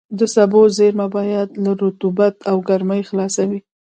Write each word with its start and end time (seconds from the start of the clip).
د 0.17 0.19
سبو 0.33 0.61
زېرمه 0.77 1.07
باید 1.15 1.49
له 1.63 1.71
رطوبت 1.81 2.35
او 2.49 2.57
ګرمۍ 2.67 3.01
خلاصه 3.09 3.43
وي. 3.49 3.59